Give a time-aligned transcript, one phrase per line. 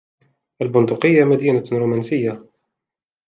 [0.61, 2.45] البندقية مدينة رومنسية.